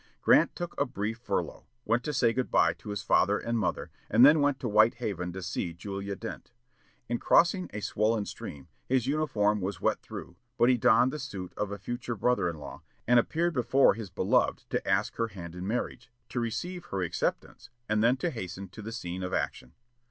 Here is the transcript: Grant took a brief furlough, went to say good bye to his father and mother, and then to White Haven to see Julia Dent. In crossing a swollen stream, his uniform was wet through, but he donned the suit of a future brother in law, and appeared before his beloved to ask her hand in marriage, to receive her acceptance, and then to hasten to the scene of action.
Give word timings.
Grant 0.23 0.55
took 0.55 0.73
a 0.81 0.85
brief 0.87 1.19
furlough, 1.19 1.67
went 1.85 2.03
to 2.05 2.11
say 2.11 2.33
good 2.33 2.49
bye 2.49 2.73
to 2.73 2.89
his 2.89 3.03
father 3.03 3.37
and 3.37 3.59
mother, 3.59 3.91
and 4.09 4.25
then 4.25 4.37
to 4.55 4.67
White 4.67 4.95
Haven 4.95 5.31
to 5.31 5.43
see 5.43 5.73
Julia 5.73 6.15
Dent. 6.15 6.49
In 7.07 7.19
crossing 7.19 7.69
a 7.71 7.81
swollen 7.81 8.25
stream, 8.25 8.67
his 8.87 9.05
uniform 9.05 9.61
was 9.61 9.79
wet 9.79 10.01
through, 10.01 10.37
but 10.57 10.69
he 10.69 10.77
donned 10.79 11.13
the 11.13 11.19
suit 11.19 11.53
of 11.55 11.71
a 11.71 11.77
future 11.77 12.15
brother 12.15 12.49
in 12.49 12.57
law, 12.57 12.81
and 13.05 13.19
appeared 13.19 13.53
before 13.53 13.93
his 13.93 14.09
beloved 14.09 14.63
to 14.71 14.87
ask 14.87 15.17
her 15.17 15.27
hand 15.27 15.53
in 15.53 15.67
marriage, 15.67 16.09
to 16.29 16.39
receive 16.39 16.85
her 16.85 17.03
acceptance, 17.03 17.69
and 17.87 18.03
then 18.03 18.17
to 18.17 18.31
hasten 18.31 18.69
to 18.69 18.81
the 18.81 18.91
scene 18.91 19.21
of 19.21 19.35
action. 19.35 19.73